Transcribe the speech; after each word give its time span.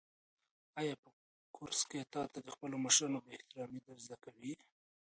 آیا 0.79 0.93
په 1.03 1.09
کورس 1.55 1.79
کې 1.89 2.09
تاته 2.13 2.39
د 2.43 2.47
خپلو 2.55 2.75
مشرانو 2.85 3.19
بې 3.25 3.33
احترامي 3.37 3.79
در 3.87 3.97
زده 4.05 4.17
کوي؟ 4.23 4.53